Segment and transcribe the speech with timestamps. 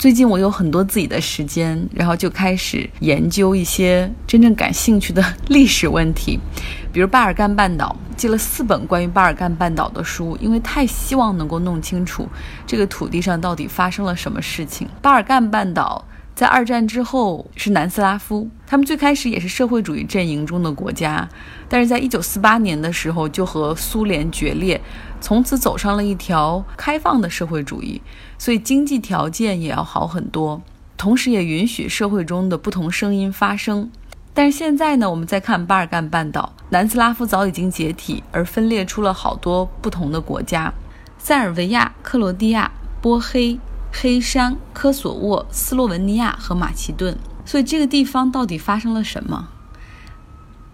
[0.00, 6.40] 最近我有很多自己的时间，然后就开始研究一些真正感兴趣的历史问题，
[6.90, 12.26] 比如巴尔干半岛，借了四本关于巴尔干半岛的书，因为太希望能够弄清楚
[12.66, 14.88] 这个土地上到底发生了什么事情。
[15.02, 16.02] 巴尔干半岛。
[16.40, 21.28] 在二战之后是南斯拉夫，他们最开始也是社会主义阵营中的国家，
[21.68, 24.80] 但是在一九四八年的时候就和苏联决裂，
[25.20, 28.00] 从此走上了一条开放的社会主义，
[28.38, 30.62] 所以经济条件也要好很多，
[30.96, 33.90] 同时也允许社会中的不同声音发声。
[34.32, 40.72] 但是现在呢，我们再看巴尔干半岛，南斯拉夫早已经解体，而分裂出了好多不同的国家：
[41.18, 42.70] 塞尔维亚、克罗地亚、
[43.02, 43.60] 波黑。
[43.92, 49.48] 黑山、科索沃、斯洛文尼亚和马其顿，所以这个地方到底发生了什么？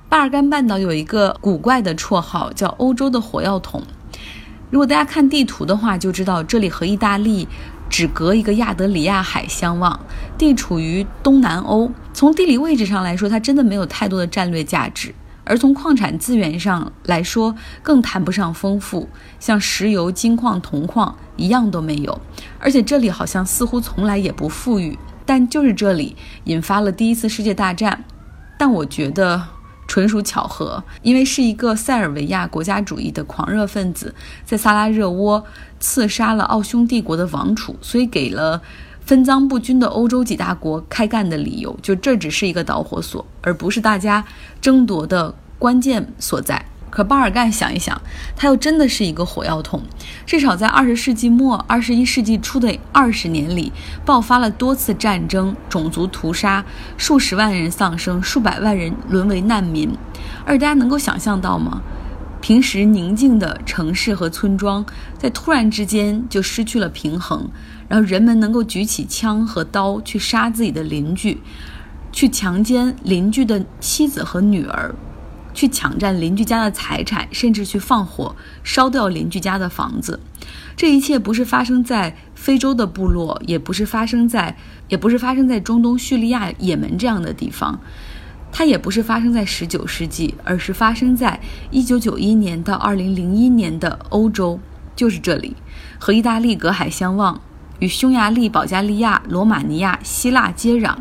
[0.09, 3.83] 巴尔干半岛有一个古怪的绰号，叫“欧洲的火药桶”。
[4.71, 7.49] 如果大家看地图的话，就知道这里和意大利
[7.89, 9.99] 只隔一个亚得里亚海相望，
[10.39, 11.91] 地处于东南欧。
[12.13, 15.15] 从地理位置上来说，它真的没有太多的战略价值。
[15.45, 22.21] 而从矿产资源上来说，更谈不上丰富，像石油、金矿、铜矿一样都没有。
[22.59, 28.05] 而且这里好像似乎从来也不富裕，但就是这里引发了第一次世界大战。
[28.59, 29.43] 但我觉得
[29.87, 35.45] 纯属巧合，因为是一个塞尔维亚国家主义的狂热分子在萨拉热窝
[35.79, 38.63] 刺杀了奥匈帝国的王储，所以给了。
[39.05, 44.25] 分赃不均的欧洲几大国开干的理由，就这只是一个导火索，而不是大家
[44.61, 46.61] 争夺的关键所在。
[46.97, 48.01] 可巴尔干想一想，
[48.35, 49.83] 它又真的是一个火药桶。
[50.25, 53.71] 至少在二十世纪末、二十一世纪初的二十年里，
[54.07, 56.65] 爆发了多次战争、种族屠杀，
[56.97, 59.95] 数十万人丧生，数百万人沦为难民。
[60.47, 61.83] 而大家能够想象到吗？
[62.41, 64.83] 平时宁静的城市和村庄，
[65.19, 67.51] 在突然之间就失去了平衡，
[67.89, 71.43] 然后人们能够举起枪和刀去杀自己的邻居，
[72.11, 74.95] 去强奸邻居的妻子和女儿，
[75.57, 80.21] 去抢占邻居家的财产，甚至去放火烧掉邻居家的房子。
[80.77, 84.55] 这一切不是发生在非洲的部落，也不是发生在，
[84.89, 87.81] 也不是发生在中东叙利亚、也门这样的地方。
[88.53, 94.61] 它也不是发生在十九世纪，而是发生在一九九一年到二零零一年的欧洲，
[94.95, 95.57] 就是这里，
[95.99, 97.41] 和意大利隔海相望，
[97.79, 100.95] 与匈牙利、保加利亚、罗马尼亚、希腊接壤。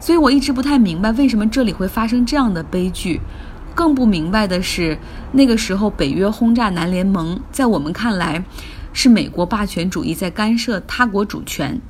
[0.00, 3.20] 所以我一直不太明白为什么这里会发生这样的悲剧。
[3.74, 4.96] 更不明白的是，
[5.32, 8.44] 那个时候北约轰炸南联盟，在我们看来，
[8.92, 11.80] 是美国霸权主义在干涉他国主权。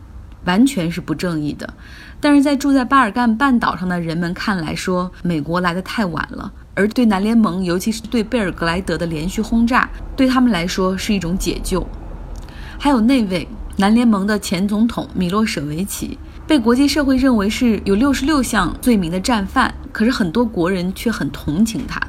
[0.47, 1.73] 完全是不正义的，
[2.21, 11.89] 但是在住在巴尔干半岛上的人们看来说，美国来的太晚了，而对南联盟，尤其是对贝尔格莱德的连续轰炸，对他们来说是一种解救。
[12.79, 22.01] 还有那位南联盟的前总统米洛舍维奇，被国际社会认为是有六十六项罪名的战犯，可是很多国人却很同情他，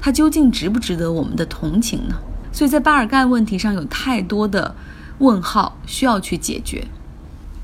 [0.00, 2.14] 他究竟值不值得我们的同情呢？
[2.52, 4.72] 所以在巴尔干问题上有太多的
[5.18, 6.86] 问号需要去解决。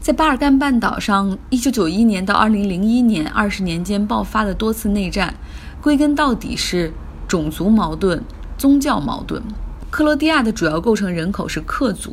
[0.01, 5.33] 在巴尔干半岛上，1991年到2001年二十年间爆发的多次内战，
[5.81, 6.93] 归根到底是
[7.29, 8.21] 种族矛盾、
[8.57, 9.41] 宗教矛盾。
[9.91, 12.13] 克罗地亚的主要构成人口是克族，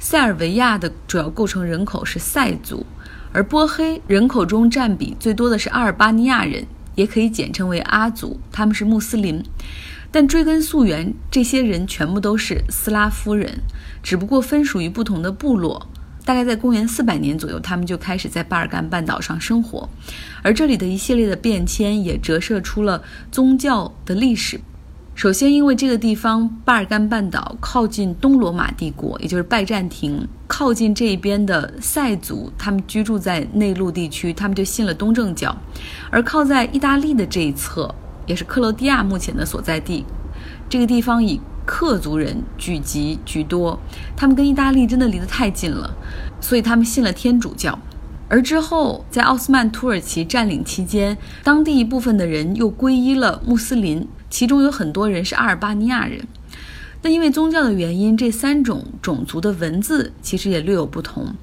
[0.00, 2.84] 塞尔维亚的主要构成人口是塞族，
[3.32, 9.42] 而波黑人口中占比最多的是阿尔巴尼亚人，也可以简称为阿族，他们是穆斯林。
[10.10, 13.60] 但追根溯源，这些人全部都是斯拉夫人，
[14.02, 15.88] 只不过分属于不同的部落。
[16.24, 19.88] 大概在公元四百年左右，他们就开始在巴尔干半岛上生活，
[20.42, 24.60] 而这里的一系列的变迁也折射出了宗教的历史。
[25.14, 35.54] 首先，因为这个地方巴尔干半岛靠近东罗马帝国，也就是拜占庭，靠近这一边的塞族，他们居住在内陆地区，他们就信了东正教；
[36.10, 37.94] 而靠在意大利的这一侧，
[38.26, 40.04] 也是克罗地亚目前的所在地，
[40.68, 41.40] 这个地方以。
[41.64, 43.78] 克族人聚集居多，
[44.16, 45.94] 他们跟意大利真的离得太近了，
[46.40, 47.78] 所以他们信了天主教。
[48.28, 56.26] 而之后，在奥斯曼土耳其占领期间，当地一部分的人又皈依了穆斯林，其中有很多人是阿尔巴尼亚人。
[57.02, 61.34] 那因为宗教的原因，这三种种族的文字其实也略有不同。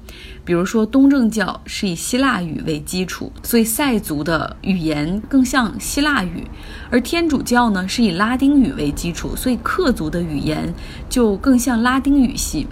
[0.42, 6.42] 比如说，东正教是以希腊语为基础，所以塞族的语言更像希腊语；
[6.90, 10.74] 而天主教呢是以拉丁语为基础，所以克族的语言
[11.08, 12.66] 就更像拉丁语系。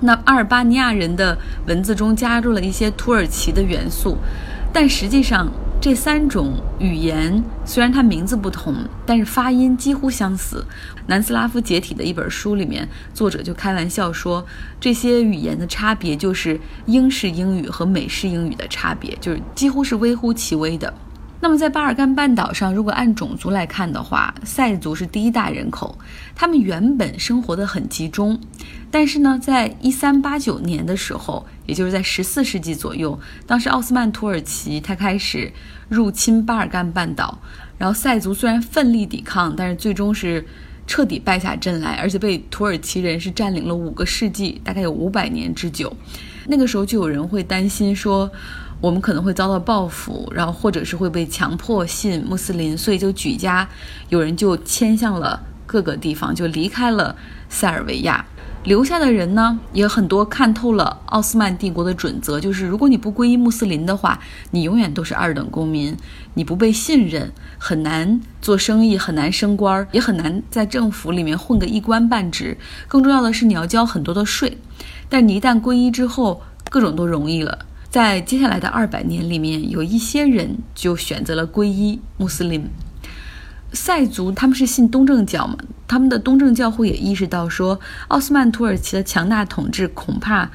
[0.00, 4.16] 那阿尔巴尼亚人的文字中加入了一些土耳其的元素，
[4.72, 5.48] 但实际上
[5.80, 8.74] 这三种语言虽然它名字不同，
[9.06, 10.64] 但是发音几乎相似。
[11.06, 14.44] 南斯拉夫解体的一本书里面，作者就开玩笑说，
[14.80, 20.92] 这些语言的差别就是英式英语和美式英语的差别，就是几乎是微乎其微的。
[21.40, 25.96] 那么在巴尔干半岛上，如果按种族来看的话，塞族是第一大人口，
[26.34, 28.36] 他们原本生活的很集中，
[28.90, 35.52] 但是呢，在一三八九年的时候，也就是在十四世纪左右，当时奥斯曼土耳其他开始
[35.88, 37.38] 入侵巴尔干半岛，
[37.76, 40.46] 然后塞族虽然奋力抵抗，但是最终是
[40.86, 45.94] 彻底败下阵来，而且被土耳其人是占领了五个世纪，大概有五百年之久。
[46.46, 48.30] 那个时候就有人会担心说。
[48.80, 53.68] 我们可能会遭到报复，然后或者是会被强迫信穆斯林，所以就举家
[54.08, 57.16] 有人就迁向了各个地方，就离开了
[57.48, 58.24] 塞尔维亚。
[58.68, 64.20] 留下的人呢，也很多看透了奥斯曼帝国的准则，就是如果你不皈依穆斯林的话，
[64.50, 65.96] 你永远都是二等公民，
[66.34, 72.58] 你不被信任，很难做生意，很难升官，也很难在政府里面混个一官半职。
[72.86, 74.58] 更重要的是，你要交很多的税。
[75.08, 77.60] 但你一旦皈依之后，各种都容易了。
[77.88, 82.68] 在接下来的二百年里面，有一些人就选择了皈依穆斯林。
[83.72, 85.56] 塞族他们是信东正教嘛？
[85.86, 87.78] 他们的东正教会也意识到说，
[88.08, 90.50] 奥斯曼土耳其的强大统治恐怕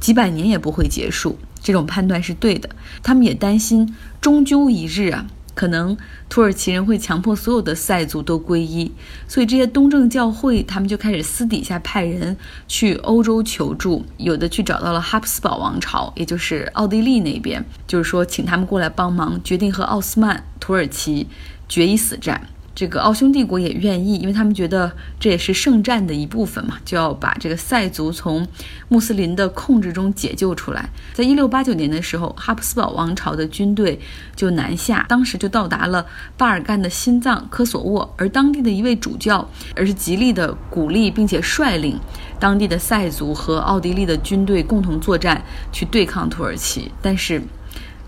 [0.00, 1.38] 几百年也不会结束。
[1.60, 2.68] 这种判断是对的。
[3.02, 5.26] 他们也担心，终究一日啊。
[5.54, 5.96] 可能
[6.28, 8.92] 土耳其人会强迫所有的塞族都皈依，
[9.26, 12.36] 所以这些东正教会他们就开始私底下派人
[12.68, 21.26] 去欧洲求助，有的去找到了哈布斯堡王朝，也就是奥地利那边，就是说请他们过来帮忙，决定和奥斯曼土耳其
[21.68, 22.48] 决一死战。
[22.74, 28.46] 这个奥匈帝国也愿意，因为他们觉得这也是圣战的一部分嘛，就要把这个塞族从
[28.88, 30.88] 穆斯林的控制中解救出来。
[31.12, 33.98] 在一六八九年的时候，哈布斯堡王朝的军队
[34.36, 36.06] 就南下，当时就到达了
[36.36, 41.98] 巴尔干的心脏科索沃，而当地的一位主教，而是极力的鼓励并且率领
[42.38, 45.42] 当地的塞族和奥地利的军队共同作战，
[45.72, 47.42] 去对抗土耳其，但是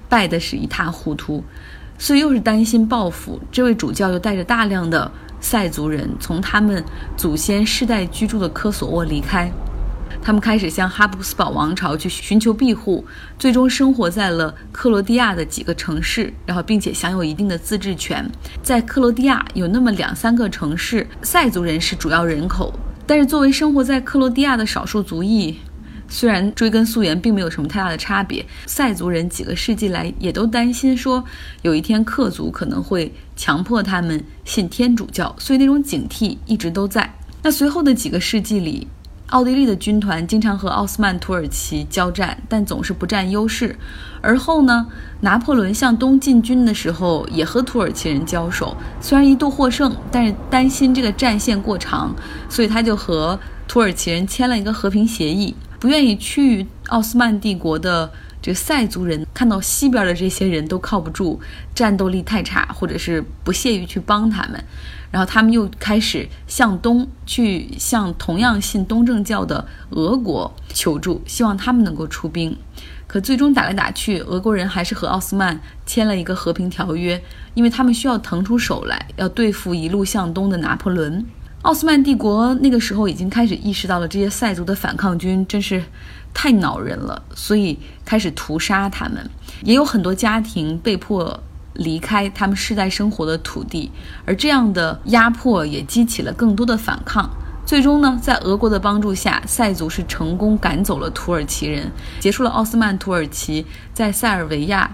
[0.08, 1.42] 败的是一塌糊涂。
[2.00, 5.08] 所以又是担心报复，这位主教又带着大量的
[5.38, 6.82] 塞族人从他们
[7.14, 9.52] 祖先世代居住的科索沃离开，
[10.22, 13.04] 他们开始向哈布斯堡王朝去寻求庇护，
[13.38, 18.26] 最终生活在了克罗地亚的几个城市，然后并且享有一定的自治权。
[18.62, 22.72] 在克罗地亚有那么两三个城市，塞族人是主要人口，
[23.06, 25.54] 但是作为生活在克罗地亚的少数族裔。
[26.10, 31.24] 虽然追根溯源并没有什么太大的差别，塞族人几个世纪来也都担心说，
[31.62, 37.14] 有一天克族可能会强迫他们信天主教，所以那种警惕一直都在。
[37.42, 38.86] 那随后的几个世纪里，
[39.28, 43.74] 奥地利的军团经常和奥斯曼土耳其交战，但总是不占优势。
[44.20, 44.88] 而后呢，
[45.20, 52.12] 拿破仑向东进军的时候，也和土耳其人交手，虽然一度获胜，但是担心这个战线过长，
[52.48, 55.54] 所以他就和土耳其人签了一个和平协议。
[55.80, 58.12] 不愿意去奥斯曼帝国的
[58.42, 61.40] 这个塞族人看到西边的这些人都靠不住，
[61.74, 64.62] 战斗力太差，或者是不屑于去帮他们，
[65.10, 72.56] 然后他们又开始向东去向同样信东正教的俄国求助，希望他们能够出兵。
[73.06, 77.20] 可最终打来打去，俄国人还是和奥斯曼签了一个和平条约，
[77.54, 81.26] 因为他们需要腾出手来要对付一路向东的拿破仑。
[81.62, 85.82] 奥斯曼帝国那个时候已经开始意识到了这些塞族的反抗军真是
[86.32, 89.28] 太恼人了，所以开始屠杀他们，
[89.62, 91.38] 也有很多家庭被迫
[91.74, 93.90] 离开他们世代生活的土地，
[94.24, 97.28] 而这样的压迫也激起了更多的反抗。
[97.66, 104.90] 最终呢，在俄国的帮助下，塞族是成功赶走了土耳其人，结束了奥斯曼土耳其在塞尔维亚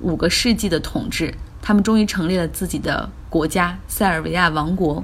[0.00, 5.02] 五个世纪的统治，他们终于成立了自己的国家——塞尔维亚王国。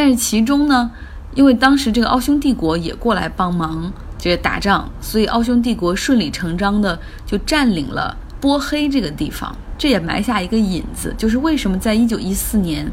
[0.00, 0.90] 但是其中呢，
[1.34, 9.54] 因为当时这个奥匈帝国也过来帮忙这个打仗，所以奥匈帝国顺理成章的就占领了波黑这个地方。
[9.76, 12.90] 这也埋下一个引子，就是为什么在一九一四年，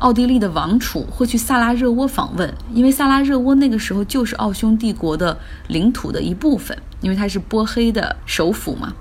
[0.00, 2.52] 奥地利的王储会去萨拉热窝访问？
[2.74, 8.92] 因为萨拉热窝那个时候就是奥匈帝国的领土的一部分，因为它是波黑的首府嘛。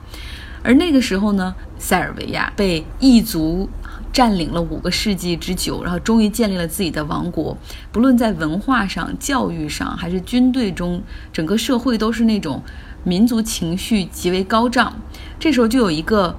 [0.64, 3.68] 而那个时候呢，塞尔维亚被异族。
[4.14, 7.58] 占领了五个世纪之久，然后终于建立了自己的王国。
[7.92, 11.02] 不论在文化上、教育上，还是军队中，
[11.34, 12.62] 整个社会都是那种
[13.04, 14.94] 民族情绪极为高涨。
[15.40, 16.38] 这时候就有一个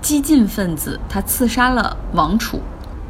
[0.00, 2.60] 激进分子，他刺杀了王储，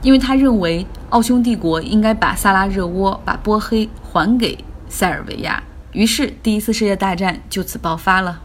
[0.01, 4.57] 因为他认为奥匈帝国应该把萨拉热窝、把波黑还给
[4.89, 5.63] 塞尔维亚。
[5.93, 8.41] 于是，第一次世界大战就此爆发了。